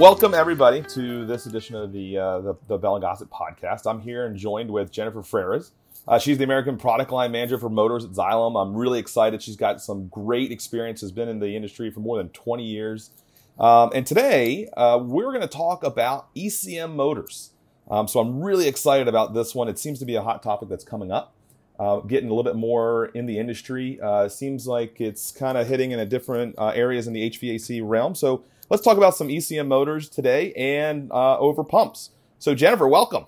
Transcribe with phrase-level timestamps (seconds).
[0.00, 3.82] welcome everybody to this edition of the uh, the, the Bell and Gossett podcast.
[3.86, 5.72] I'm here and joined with Jennifer Freres.
[6.08, 8.58] Uh, she's the American Product Line Manager for Motors at Xylem.
[8.58, 9.42] I'm really excited.
[9.42, 11.02] She's got some great experience.
[11.02, 13.10] Has been in the industry for more than 20 years.
[13.58, 17.50] Um, and today uh, we're going to talk about ECM motors.
[17.90, 19.68] Um, so I'm really excited about this one.
[19.68, 21.34] It seems to be a hot topic that's coming up.
[21.78, 24.00] Uh, getting a little bit more in the industry.
[24.02, 27.82] Uh, seems like it's kind of hitting in a different uh, areas in the HVAC
[27.84, 28.14] realm.
[28.14, 32.10] So let's talk about some ECM motors today and uh, over pumps.
[32.38, 33.26] So Jennifer, welcome.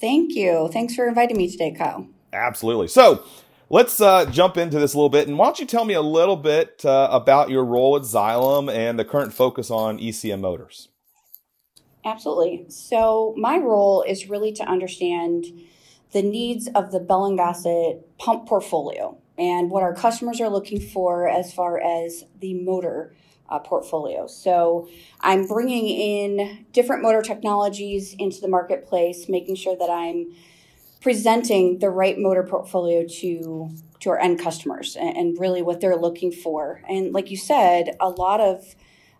[0.00, 0.68] Thank you.
[0.72, 2.08] Thanks for inviting me today, Kyle.
[2.32, 2.88] Absolutely.
[2.88, 3.24] So
[3.70, 5.28] let's uh, jump into this a little bit.
[5.28, 8.70] And why don't you tell me a little bit uh, about your role at Xylem
[8.70, 10.88] and the current focus on ECM motors?
[12.04, 12.66] Absolutely.
[12.68, 15.46] So my role is really to understand
[16.10, 20.80] the needs of the Bell and Gossett pump portfolio and what our customers are looking
[20.80, 23.14] for as far as the motor
[23.52, 24.26] uh, portfolio.
[24.26, 24.88] So
[25.20, 30.32] I'm bringing in different motor technologies into the marketplace, making sure that I'm
[31.02, 35.96] presenting the right motor portfolio to to our end customers and, and really what they're
[35.96, 36.82] looking for.
[36.88, 38.74] And like you said, a lot of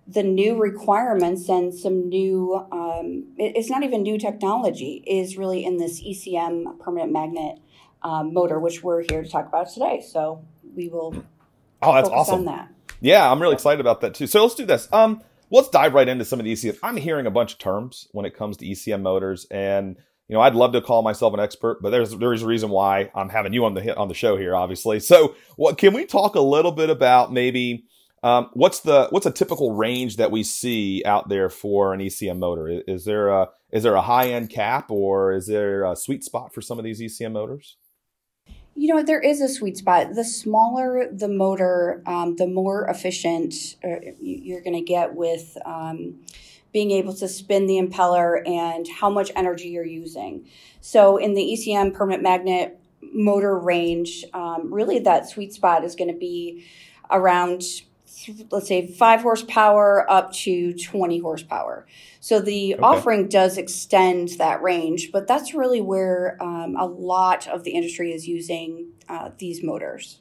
[0.08, 5.62] the new requirements and some new um, it, it's not even new technology is really
[5.62, 7.58] in this ECM permanent magnet
[8.02, 10.02] um, motor, which we're here to talk about today.
[10.06, 10.42] So
[10.74, 11.22] we will.
[11.82, 12.40] Oh, that's awesome.
[12.40, 12.71] On that.
[13.00, 14.26] Yeah, I'm really excited about that too.
[14.26, 14.88] So let's do this.
[14.92, 16.78] Um, let's dive right into some of the ECM.
[16.82, 19.96] I'm hearing a bunch of terms when it comes to ECM motors, and
[20.28, 23.10] you know, I'd love to call myself an expert, but there's there's a reason why
[23.14, 25.00] I'm having you on the on the show here, obviously.
[25.00, 27.84] So, what can we talk a little bit about maybe?
[28.24, 32.38] Um, what's the what's a typical range that we see out there for an ECM
[32.38, 32.68] motor?
[32.68, 36.22] Is, is there a is there a high end cap or is there a sweet
[36.22, 37.76] spot for some of these ECM motors?
[38.74, 40.14] You know, there is a sweet spot.
[40.14, 46.20] The smaller the motor, um, the more efficient uh, you're going to get with um,
[46.72, 50.48] being able to spin the impeller and how much energy you're using.
[50.80, 52.80] So, in the ECM permanent magnet
[53.12, 56.64] motor range, um, really that sweet spot is going to be
[57.10, 57.62] around
[58.50, 61.86] let's say five horsepower up to 20 horsepower.
[62.20, 62.82] So the okay.
[62.82, 68.12] offering does extend that range, but that's really where um, a lot of the industry
[68.12, 70.20] is using uh, these motors.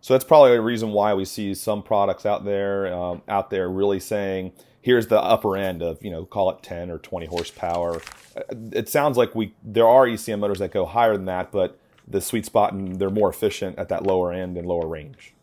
[0.00, 3.68] So that's probably a reason why we see some products out there um, out there
[3.68, 8.00] really saying, here's the upper end of you know call it 10 or 20 horsepower.
[8.36, 8.42] Uh,
[8.72, 12.20] it sounds like we there are ECM motors that go higher than that, but the
[12.20, 15.34] sweet spot and they're more efficient at that lower end and lower range.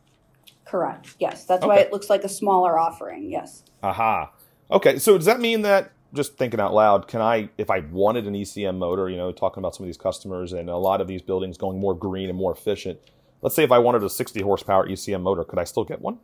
[0.70, 1.16] Correct.
[1.20, 1.68] Yes, that's okay.
[1.68, 3.32] why it looks like a smaller offering.
[3.32, 3.64] Yes.
[3.82, 4.32] Aha.
[4.70, 8.28] Okay, so does that mean that just thinking out loud, can I, if I wanted
[8.28, 11.08] an ECM motor, you know, talking about some of these customers and a lot of
[11.08, 13.00] these buildings going more green and more efficient,
[13.42, 16.20] let's say if I wanted a 60 horsepower ECM motor, could I still get one?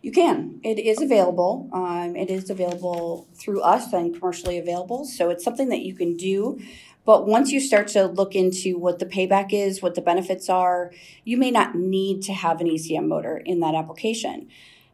[0.00, 0.60] You can.
[0.64, 1.70] It is available.
[1.72, 5.04] Um, it is available through us and commercially available.
[5.04, 6.60] So it's something that you can do.
[7.04, 10.92] But once you start to look into what the payback is, what the benefits are,
[11.24, 14.48] you may not need to have an ECM motor in that application.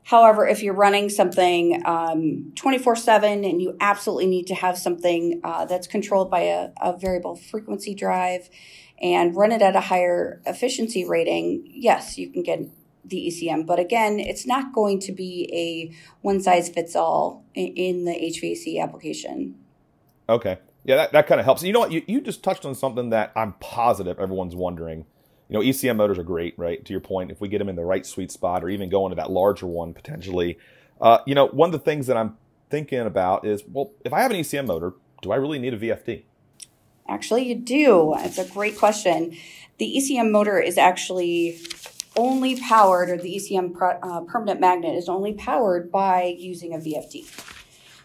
[0.05, 5.39] However, if you're running something um, 24 7 and you absolutely need to have something
[5.45, 8.49] uh, that's controlled by a, a, variable frequency drive
[9.03, 12.61] and run it at a higher efficiency rating, yes, you can get
[13.05, 13.67] the ECM.
[13.67, 18.83] But again, it's not going to be a one size fits all in the HVAC
[18.83, 19.57] application.
[20.27, 20.59] Okay.
[20.85, 21.63] Yeah, that, that kind of helps.
[21.63, 21.93] You know what?
[21.93, 25.05] You, you just touched on something that I'm positive everyone's wondering.
[25.49, 26.85] You know, ECM motors are great, right?
[26.85, 29.07] To your point, if we get them in the right sweet spot or even go
[29.07, 30.59] into that larger one potentially.
[31.01, 32.37] Uh, you know, one of the things that I'm
[32.71, 35.79] thinking about is, well, if I have an ECM motor, do I really need a
[35.79, 36.25] VFD?
[37.09, 38.15] Actually, you do.
[38.19, 39.35] It's a great question.
[39.79, 41.59] The ECM motor is actually
[42.17, 47.27] only powered, or the ECM uh, permanent magnet is only powered by using a VFD.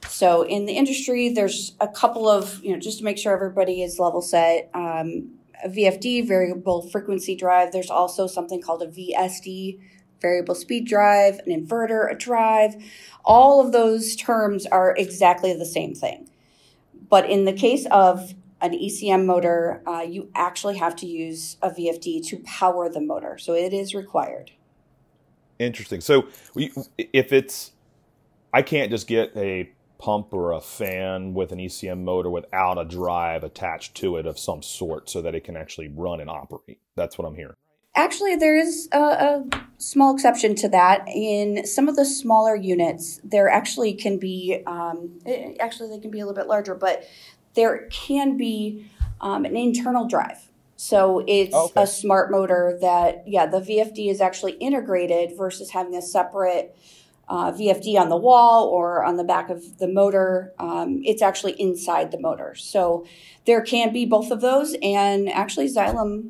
[0.08, 3.82] So in the industry, there's a couple of, you know, just to make sure everybody
[3.82, 5.32] is level set, um,
[5.64, 7.72] a VFD, variable frequency drive.
[7.72, 9.80] There's also something called a VSD,
[10.22, 12.76] variable speed drive, an inverter, a drive.
[13.26, 16.30] All of those terms are exactly the same thing.
[17.10, 21.70] But in the case of an ECM motor, uh, you actually have to use a
[21.70, 23.38] VFD to power the motor.
[23.38, 24.52] So it is required.
[25.60, 26.02] Interesting.
[26.02, 27.74] So if it's,
[28.54, 29.70] I can't just get a
[30.04, 34.38] pump or a fan with an ECM motor without a drive attached to it of
[34.38, 36.82] some sort so that it can actually run and operate.
[36.96, 37.56] That's what I'm hearing.
[37.96, 39.44] Actually, there is a, a,
[39.78, 41.08] small exception to that.
[41.08, 46.12] In some of the smaller units, there actually can be, um, eh, actually, they can
[46.12, 47.04] be a little bit larger, but
[47.54, 48.90] there can be
[49.22, 50.50] um, an internal drive.
[50.76, 51.84] So it's okay.
[51.84, 56.76] a smart motor that, yeah, the VFD is actually integrated versus having a separate
[57.34, 60.54] uh, VFD on the wall or on the back of the motor.
[60.60, 62.54] Um, it's actually inside the motor.
[62.54, 63.08] So
[63.46, 66.30] there can be both of those, and actually, Xylem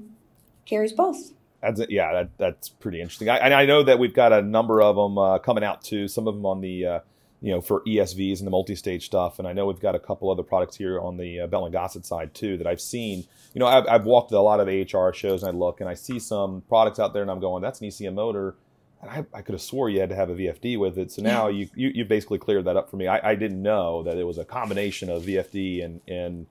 [0.66, 1.34] carries both.
[1.62, 3.30] That's, yeah, that, that's pretty interesting.
[3.30, 6.08] I, I know that we've got a number of them uh, coming out too.
[6.08, 7.00] Some of them on the, uh,
[7.42, 9.40] you know, for ESVs and the multi-stage stuff.
[9.40, 11.74] And I know we've got a couple other products here on the uh, Bell and
[11.74, 13.26] Gossett side too that I've seen.
[13.54, 15.94] You know, I've, I've walked a lot of AHR shows and I look and I
[15.96, 18.56] see some products out there and I'm going, that's an ECM motor
[19.04, 21.12] and I, I, could have swore you had to have a VFD with it.
[21.12, 23.08] So now you, you you basically cleared that up for me.
[23.08, 26.48] I, I didn't know that it was a combination of VFD and and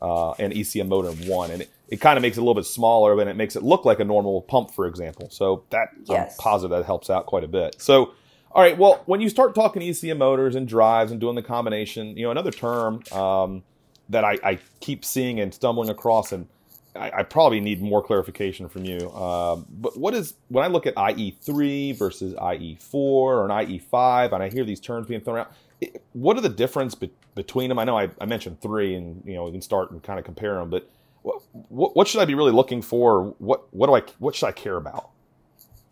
[0.00, 2.54] uh, and ECM motor in one, and it, it kind of makes it a little
[2.54, 5.28] bit smaller, and it makes it look like a normal pump, for example.
[5.30, 6.32] So that yes.
[6.32, 7.80] I'm positive that helps out quite a bit.
[7.80, 8.12] So.
[8.50, 8.78] All right.
[8.78, 12.30] Well, when you start talking ECM motors and drives and doing the combination, you know,
[12.30, 13.62] another term um,
[14.08, 16.48] that I, I, keep seeing and stumbling across, and
[16.96, 19.10] I, I, probably need more clarification from you.
[19.10, 24.42] Uh, but what is when I look at IE3 versus IE4 or an IE5, and
[24.42, 25.48] I hear these terms being thrown around,
[25.80, 27.78] it, what are the difference be, between them?
[27.78, 30.24] I know I, I, mentioned three, and you know we can start and kind of
[30.24, 30.70] compare them.
[30.70, 30.88] But
[31.22, 33.34] what, what, should I be really looking for?
[33.38, 35.10] What what do I what should I care about?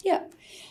[0.04, 0.24] Yeah.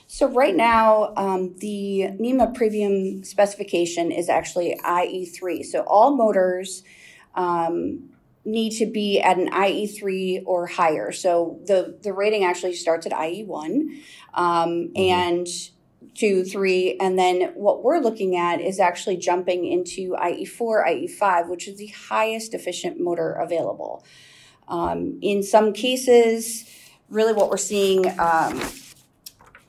[0.07, 5.66] So right now, um, the NEMA premium specification is actually IE3.
[5.66, 6.83] So all motors
[7.36, 8.10] um,
[8.45, 11.12] need to be at an IE3 or higher.
[11.12, 13.47] So the, the rating actually starts at IE1
[14.33, 14.97] um, mm-hmm.
[14.97, 15.47] and
[16.13, 16.97] two, three.
[17.00, 21.88] And then what we're looking at is actually jumping into IE4, IE5, which is the
[21.88, 24.06] highest efficient motor available.
[24.68, 26.69] Um, in some cases,
[27.09, 28.62] really what we're seeing um,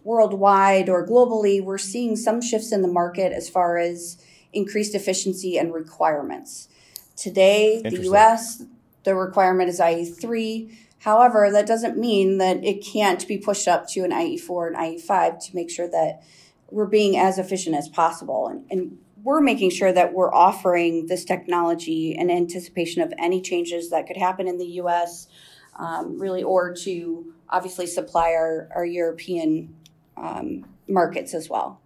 [0.05, 4.19] worldwide or globally, we're seeing some shifts in the market as far as
[4.53, 6.69] increased efficiency and requirements.
[7.17, 8.63] Today, the US,
[9.05, 10.77] the requirement is IE3.
[10.99, 15.47] However, that doesn't mean that it can't be pushed up to an IE4 and IE5
[15.47, 16.23] to make sure that
[16.71, 18.49] we're being as efficient as possible.
[18.49, 23.91] And, and we're making sure that we're offering this technology in anticipation of any changes
[23.91, 25.27] that could happen in the US,
[25.79, 29.75] um, really, or to obviously supply our, our European
[30.17, 31.81] um, markets as well.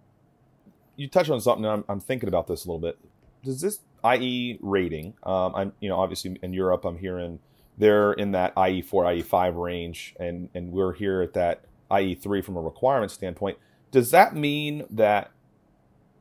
[0.97, 2.97] You touched on something, I'm, I'm thinking about this a little bit.
[3.43, 5.13] Does this IE rating.
[5.23, 7.39] Um, I'm, you know, obviously in Europe, I'm hearing
[7.77, 12.61] they're in that IE4, IE5 range, and and we're here at that IE3 from a
[12.61, 13.57] requirement standpoint.
[13.91, 15.31] Does that mean that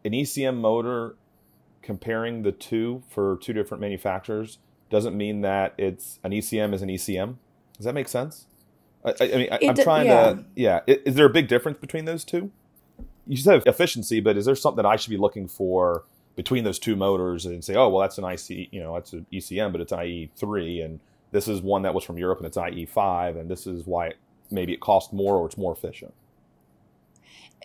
[0.04, 1.16] an ECM motor,
[1.82, 4.58] comparing the two for two different manufacturers,
[4.90, 7.36] doesn't mean that it's an ECM is an ECM?
[7.76, 8.46] Does that make sense?
[9.04, 10.32] I, I mean, I, am trying yeah.
[10.32, 10.44] to.
[10.54, 12.50] Yeah, is, is there a big difference between those two?
[13.26, 16.04] You said efficiency, but is there something that I should be looking for?
[16.36, 19.26] Between those two motors and say, oh, well, that's an IC, you know, that's an
[19.32, 21.00] ECM, but it's IE3, and
[21.32, 24.16] this is one that was from Europe and it's IE5, and this is why it,
[24.50, 26.14] maybe it costs more or it's more efficient.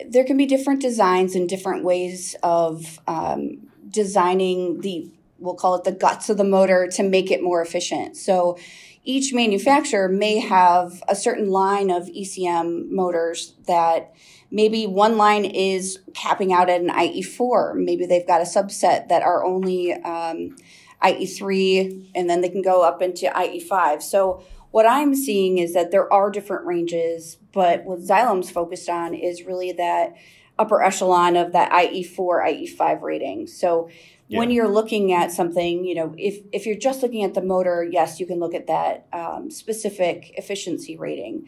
[0.07, 5.09] There can be different designs and different ways of um, designing the,
[5.39, 8.17] we'll call it the guts of the motor to make it more efficient.
[8.17, 8.57] So
[9.05, 14.13] each manufacturer may have a certain line of ECM motors that
[14.51, 17.75] maybe one line is capping out at an IE4.
[17.75, 20.55] Maybe they've got a subset that are only um,
[21.03, 24.01] IE3, and then they can go up into IE5.
[24.01, 29.13] So what I'm seeing is that there are different ranges, but what Xylem's focused on
[29.13, 30.15] is really that
[30.57, 33.47] upper echelon of that IE4, IE5 rating.
[33.47, 33.89] So
[34.27, 34.39] yeah.
[34.39, 37.83] when you're looking at something, you know, if if you're just looking at the motor,
[37.83, 41.47] yes, you can look at that um, specific efficiency rating.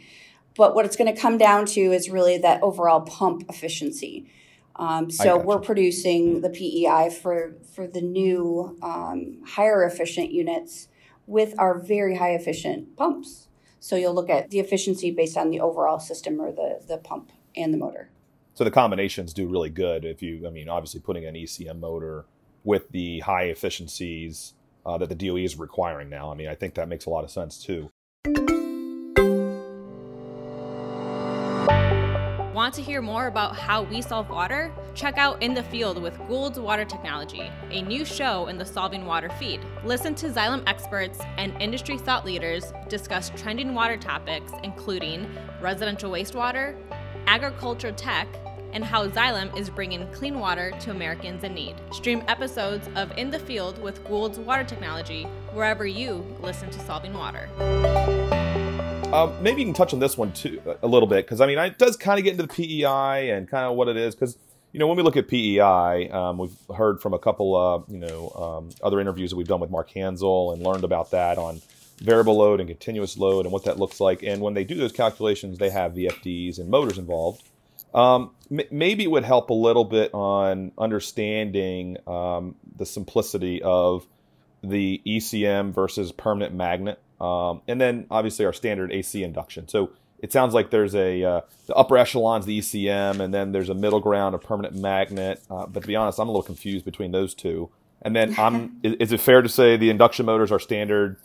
[0.55, 4.31] But what it's going to come down to is really that overall pump efficiency.
[4.75, 10.87] Um, so we're producing the PEI for for the new um, higher efficient units
[11.25, 13.47] with our very high efficient pumps.
[13.79, 17.31] So you'll look at the efficiency based on the overall system or the the pump
[17.55, 18.11] and the motor.
[18.53, 22.25] So the combinations do really good if you, I mean, obviously putting an ECM motor
[22.67, 24.53] with the high efficiencies
[24.85, 26.29] uh, that the DOE is requiring now.
[26.29, 27.89] I mean, I think that makes a lot of sense too.
[32.53, 34.73] Want to hear more about how we solve water?
[34.95, 39.05] Check out In the Field with Goulds Water Technology, a new show in the Solving
[39.05, 39.61] Water feed.
[39.85, 45.25] Listen to Xylem experts and industry thought leaders discuss trending water topics, including
[45.61, 46.75] residential wastewater,
[47.27, 48.27] agriculture tech,
[48.73, 51.75] and how Xylem is bringing clean water to Americans in need.
[51.91, 57.13] Stream episodes of In the Field with Goulds Water Technology wherever you listen to Solving
[57.13, 57.49] Water.
[59.13, 61.57] Um, maybe you can touch on this one too a little bit because I mean
[61.57, 64.37] it does kind of get into the PEI and kind of what it is because
[64.73, 67.99] you know when we look at PEI, um, we've heard from a couple of you
[67.99, 71.61] know um, other interviews that we've done with Mark Handzel and learned about that on
[71.99, 74.23] variable load and continuous load and what that looks like.
[74.23, 77.43] And when they do those calculations, they have VFDs and motors involved.
[77.97, 84.05] Um, m- maybe it would help a little bit on understanding um, the simplicity of
[84.63, 89.67] the ECM versus permanent magnet, um, and then obviously our standard AC induction.
[89.67, 93.69] So it sounds like there's a uh, the upper echelons the ECM, and then there's
[93.69, 95.41] a middle ground of permanent magnet.
[95.49, 97.69] Uh, but to be honest, I'm a little confused between those two.
[98.03, 101.17] And then I'm is, is, it fair to say the induction motors are standard,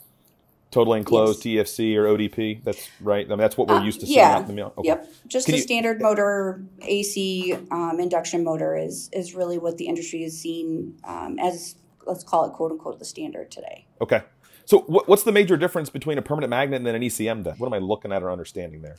[0.73, 1.71] totally enclosed yes.
[1.71, 2.63] TEFC or ODP?
[2.63, 3.25] That's right.
[3.25, 4.35] I mean that's what we're uh, used to seeing yeah.
[4.35, 4.73] out in the mill.
[4.77, 4.89] Okay.
[4.89, 9.77] Yep, just Can the you, standard motor AC um, induction motor is is really what
[9.77, 11.75] the industry has seen um, as
[12.05, 13.85] let's call it quote unquote the standard today.
[14.01, 14.21] Okay.
[14.65, 17.55] So what's the major difference between a permanent magnet and then an ECM then?
[17.57, 18.95] What am I looking at or understanding there?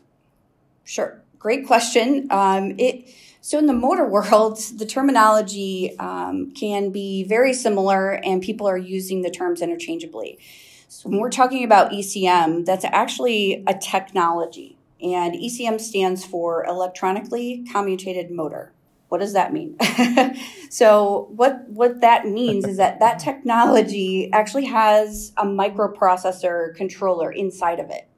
[0.84, 1.22] Sure.
[1.38, 2.26] Great question.
[2.30, 3.08] Um, it
[3.40, 8.78] so in the motor world, the terminology um, can be very similar, and people are
[8.78, 10.38] using the terms interchangeably.
[10.94, 17.64] So when we're talking about ECM, that's actually a technology, and ECM stands for electronically
[17.72, 18.72] commutated motor.
[19.08, 19.76] What does that mean?
[20.70, 27.80] so what what that means is that that technology actually has a microprocessor controller inside
[27.80, 28.08] of it.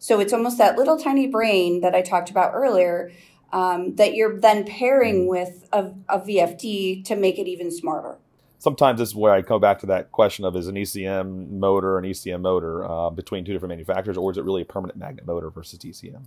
[0.00, 3.12] So it's almost that little tiny brain that I talked about earlier
[3.52, 5.28] um, that you're then pairing mm.
[5.28, 8.18] with a, a VFD to make it even smarter
[8.58, 11.98] sometimes this is where I come back to that question of is an ECM motor
[11.98, 15.26] an ECM motor uh, between two different manufacturers, or is it really a permanent magnet
[15.26, 16.26] motor versus ECM?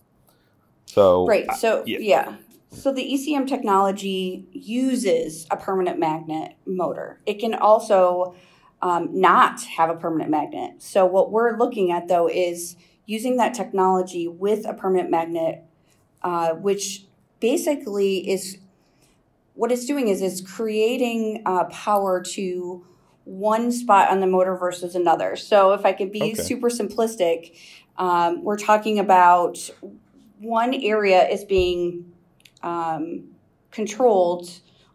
[0.85, 1.97] So right, so uh, yeah.
[1.99, 2.35] yeah.
[2.73, 7.19] So the ECM technology uses a permanent magnet motor.
[7.25, 8.35] It can also
[8.81, 10.81] um, not have a permanent magnet.
[10.81, 15.63] So what we're looking at though is using that technology with a permanent magnet,
[16.23, 17.05] uh, which
[17.41, 18.57] basically is
[19.53, 22.85] what it's doing is it's creating uh, power to
[23.25, 25.35] one spot on the motor versus another.
[25.35, 26.33] So if I could be okay.
[26.35, 27.57] super simplistic,
[27.97, 29.69] um, we're talking about
[30.39, 32.13] one area is being
[32.63, 33.25] um,
[33.69, 34.49] controlled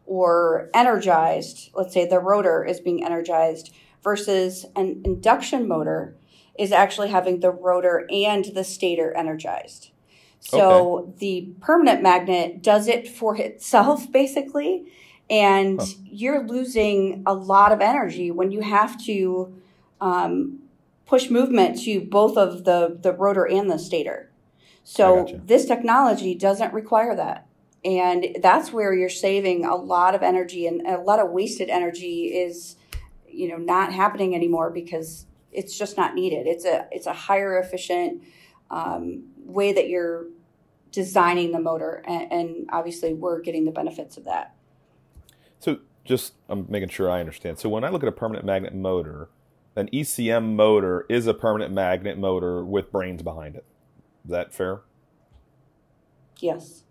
[0.06, 6.16] or energized, let's say the rotor is being energized, versus an induction motor
[6.58, 9.90] is actually having the rotor and the stator energized.
[10.50, 11.12] So okay.
[11.18, 14.86] the permanent magnet does it for itself, basically.
[15.28, 15.86] And huh.
[16.04, 19.60] you're losing a lot of energy when you have to
[20.00, 20.60] um,
[21.04, 24.30] push movement to both of the, the rotor and the stator.
[24.84, 27.46] So this technology doesn't require that
[27.86, 32.26] and that's where you're saving a lot of energy and a lot of wasted energy
[32.26, 32.76] is
[33.28, 37.58] you know not happening anymore because it's just not needed it's a it's a higher
[37.58, 38.22] efficient
[38.70, 40.26] um, way that you're
[40.96, 44.56] designing the motor and, and obviously we're getting the benefits of that
[45.60, 48.74] so just i'm making sure i understand so when i look at a permanent magnet
[48.74, 49.28] motor
[49.76, 53.64] an ecm motor is a permanent magnet motor with brains behind it
[54.24, 54.80] is that fair
[56.38, 56.82] yes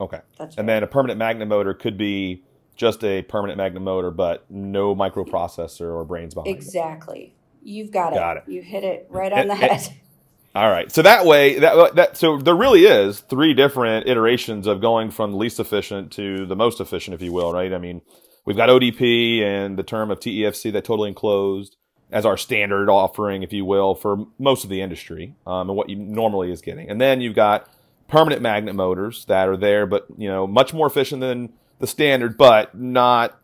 [0.00, 0.20] Okay.
[0.38, 2.44] That's and then a permanent magnet motor could be
[2.76, 6.74] just a permanent magnet motor, but no microprocessor or brains behind exactly.
[6.74, 7.22] it.
[7.22, 7.34] Exactly.
[7.62, 8.44] You've got, got it.
[8.46, 8.52] it.
[8.52, 9.88] You hit it right on the head.
[10.58, 10.90] All right.
[10.90, 15.34] So that way, that that so there really is three different iterations of going from
[15.34, 17.52] least efficient to the most efficient, if you will.
[17.52, 17.72] Right.
[17.72, 18.02] I mean,
[18.44, 21.76] we've got ODP and the term of TEFC that totally enclosed
[22.10, 25.88] as our standard offering, if you will, for most of the industry um, and what
[25.90, 26.90] you normally is getting.
[26.90, 27.70] And then you've got
[28.08, 32.36] permanent magnet motors that are there, but you know, much more efficient than the standard,
[32.36, 33.38] but not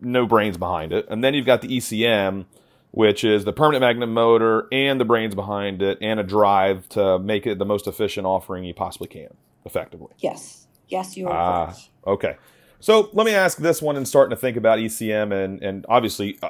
[0.00, 1.04] no brains behind it.
[1.10, 2.44] And then you've got the ECM,
[2.92, 7.18] which is the permanent magnet motor and the brains behind it and a drive to
[7.18, 9.28] make it the most efficient offering you possibly can,
[9.64, 10.12] effectively.
[10.18, 10.66] Yes.
[10.88, 11.36] Yes, you are.
[11.36, 12.36] Ah, okay.
[12.80, 16.38] So let me ask this one and starting to think about ECM and and obviously
[16.42, 16.48] uh,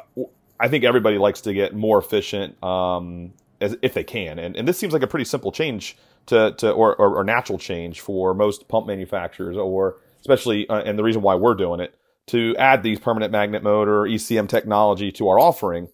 [0.61, 4.39] I think everybody likes to get more efficient um, as, if they can.
[4.39, 7.59] And, and this seems like a pretty simple change to, to or, or, or natural
[7.59, 11.95] change for most pump manufacturers, or especially, uh, and the reason why we're doing it,
[12.27, 15.89] to add these permanent magnet motor ECM technology to our offering.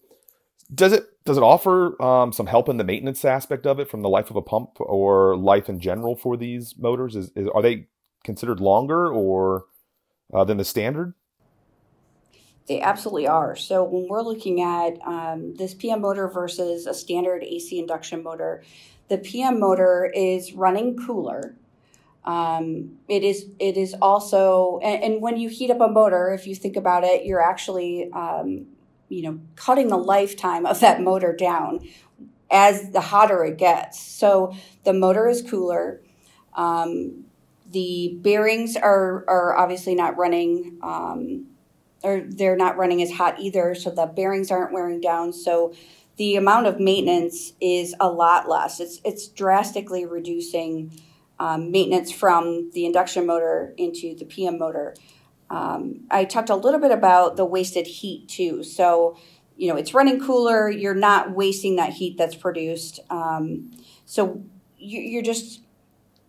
[0.75, 4.02] Does it does it offer um, some help in the maintenance aspect of it from
[4.02, 7.14] the life of a pump or life in general for these motors?
[7.14, 7.87] Is, is are they
[8.25, 9.66] considered longer or
[10.35, 11.14] uh, than the standard?
[12.66, 13.54] They absolutely are.
[13.54, 18.64] So when we're looking at um, this PM motor versus a standard AC induction motor,
[19.08, 21.54] the PM motor is running cooler.
[22.25, 26.44] Um, it is it is also and, and, when you heat up a motor, if
[26.44, 28.66] you think about it, you're actually um,
[29.08, 31.80] you know cutting the lifetime of that motor down
[32.50, 34.00] as the hotter it gets.
[34.00, 36.00] So the motor is cooler.
[36.54, 37.25] Um,
[37.70, 41.46] the bearings are are obviously not running um,
[42.02, 45.32] or they're not running as hot either, so the bearings aren't wearing down.
[45.32, 45.75] So
[46.16, 48.80] the amount of maintenance is a lot less.
[48.80, 50.92] It's it's drastically reducing
[51.38, 54.94] um, maintenance from the induction motor into the PM motor.
[55.50, 58.62] Um, I talked a little bit about the wasted heat too.
[58.62, 59.17] So,
[59.57, 60.69] you know, it's running cooler.
[60.69, 63.00] You're not wasting that heat that's produced.
[63.11, 63.71] Um,
[64.05, 64.43] so
[64.79, 65.62] you, are just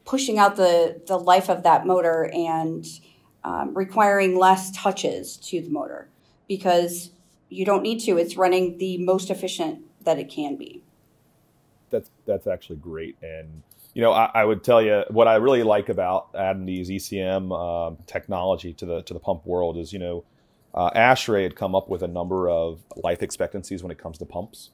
[0.05, 2.85] pushing out the the life of that motor and
[3.43, 6.09] um, requiring less touches to the motor
[6.47, 7.11] because
[7.49, 8.17] you don't need to.
[8.17, 10.83] It's running the most efficient that it can be.
[11.89, 13.63] That's that's actually great, and
[13.97, 17.51] you know I, I would tell you what I really like about adding these ECM
[17.51, 20.23] um, technology to the to the pump world is you know
[20.71, 24.25] uh, ASHRAE had come up with a number of life expectancies when it comes to
[24.25, 24.69] pumps,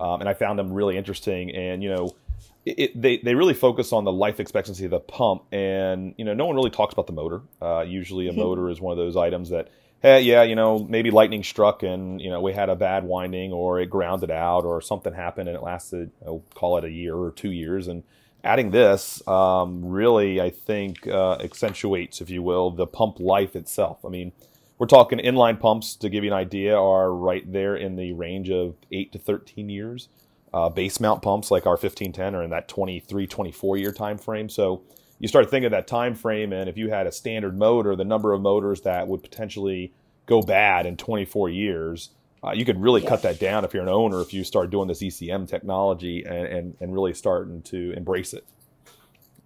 [0.00, 1.54] um, and I found them really interesting.
[1.54, 2.16] And you know,
[2.64, 6.32] it, they they really focus on the life expectancy of the pump, and you know,
[6.32, 7.42] no one really talks about the motor.
[7.60, 9.68] Uh, usually, a motor is one of those items that
[10.00, 13.52] hey, yeah, you know, maybe lightning struck and, you know, we had a bad winding
[13.52, 17.14] or it grounded out or something happened and it lasted, I'll call it a year
[17.14, 17.86] or two years.
[17.86, 18.02] And
[18.44, 24.04] adding this um, really, I think, uh, accentuates, if you will, the pump life itself.
[24.04, 24.32] I mean,
[24.78, 28.50] we're talking inline pumps, to give you an idea, are right there in the range
[28.50, 30.08] of 8 to 13 years.
[30.52, 34.48] Uh, base mount pumps like our 1510 are in that 23, 24 year time frame.
[34.48, 34.82] So
[35.18, 38.04] you start thinking of that time frame, and if you had a standard motor, the
[38.04, 39.94] number of motors that would potentially
[40.26, 42.10] go bad in 24 years,
[42.44, 43.08] uh, you could really yes.
[43.08, 46.46] cut that down if you're an owner if you start doing this ECM technology and,
[46.46, 48.44] and, and really starting to embrace it.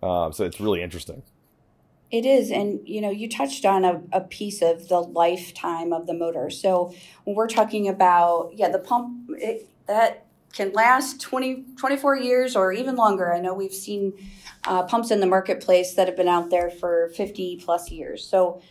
[0.03, 1.23] Uh, so it's really interesting.
[2.11, 2.51] It is.
[2.51, 6.51] And, you know, you touched on a, a piece of the lifetime of the motor.
[6.51, 12.57] So when we're talking about, yeah, the pump, it, that can last 20, 24 years
[12.57, 13.35] or even longer.
[13.35, 14.13] I know we've seen
[14.65, 18.25] uh, pumps in the marketplace that have been out there for 50 plus years.
[18.25, 18.63] So,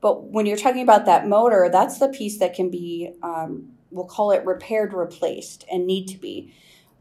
[0.00, 4.06] but when you're talking about that motor, that's the piece that can be, um, we'll
[4.06, 6.54] call it repaired, replaced, and need to be.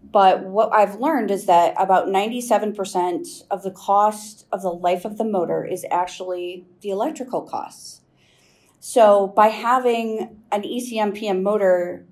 [0.03, 5.17] But what I've learned is that about 97% of the cost of the life of
[5.17, 8.01] the motor is actually the electrical costs.
[8.79, 12.06] So by having an ECMPM motor,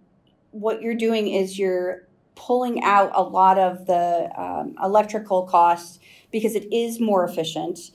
[0.52, 6.00] what you're doing is you're pulling out a lot of the um, electrical costs
[6.32, 7.92] because it is more efficient.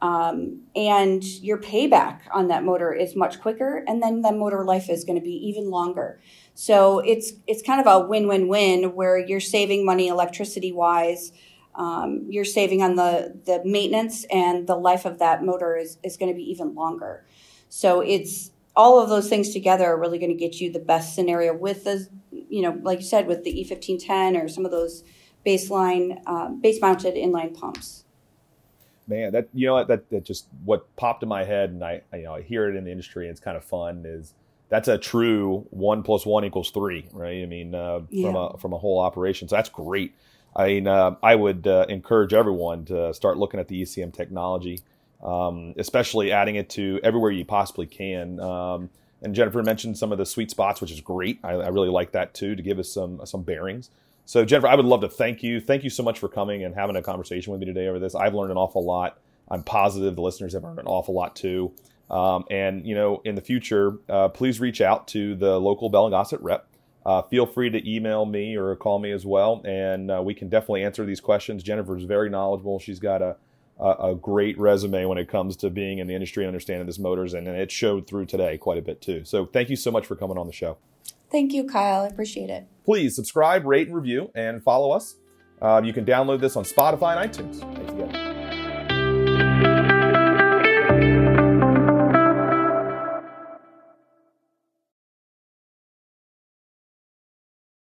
[0.00, 4.90] Um, and your payback on that motor is much quicker, and then the motor life
[4.90, 6.20] is going to be even longer.
[6.54, 11.32] So it's it's kind of a win-win-win where you're saving money electricity wise,
[11.74, 16.16] um, you're saving on the the maintenance, and the life of that motor is is
[16.16, 17.24] going to be even longer.
[17.68, 21.14] So it's all of those things together are really going to get you the best
[21.14, 25.04] scenario with the you know like you said with the E1510 or some of those
[25.46, 28.03] baseline um, base mounted inline pumps.
[29.06, 32.16] Man, that you know that that just what popped in my head, and I, I
[32.16, 33.26] you know I hear it in the industry.
[33.26, 34.04] and It's kind of fun.
[34.06, 34.32] Is
[34.68, 37.42] that's a true one plus one equals three, right?
[37.42, 38.26] I mean, uh, yeah.
[38.26, 39.48] from a from a whole operation.
[39.48, 40.14] So that's great.
[40.56, 44.80] I mean, uh, I would uh, encourage everyone to start looking at the ECM technology,
[45.22, 48.38] um, especially adding it to everywhere you possibly can.
[48.40, 48.90] Um,
[49.20, 51.38] and Jennifer mentioned some of the sweet spots, which is great.
[51.42, 53.90] I, I really like that too to give us some some bearings.
[54.26, 55.60] So, Jennifer, I would love to thank you.
[55.60, 58.14] Thank you so much for coming and having a conversation with me today over this.
[58.14, 59.18] I've learned an awful lot.
[59.48, 61.72] I'm positive the listeners have learned an awful lot too.
[62.10, 66.06] Um, and, you know, in the future, uh, please reach out to the local Bell
[66.06, 66.66] and Gossett rep.
[67.04, 70.48] Uh, feel free to email me or call me as well, and uh, we can
[70.48, 71.62] definitely answer these questions.
[71.62, 72.78] Jennifer is very knowledgeable.
[72.78, 73.36] She's got a,
[73.78, 76.98] a, a, great resume when it comes to being in the industry and understanding this
[76.98, 79.22] motors, and, and it showed through today quite a bit too.
[79.26, 80.78] So, thank you so much for coming on the show.
[81.34, 82.02] Thank you, Kyle.
[82.02, 82.64] I appreciate it.
[82.84, 85.16] Please subscribe, rate, and review, and follow us.
[85.60, 87.58] Uh, you can download this on Spotify and iTunes.
[87.74, 88.33] Thanks again.